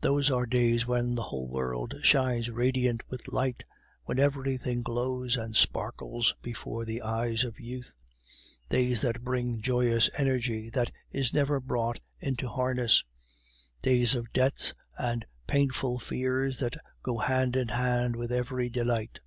[0.00, 3.62] Those are days when the whole world shines radiant with light,
[4.04, 7.94] when everything glows and sparkles before the eyes of youth,
[8.68, 13.04] days that bring joyous energy that is never brought into harness,
[13.80, 16.74] days of debts and of painful fears that
[17.04, 19.20] go hand in hand with every delight.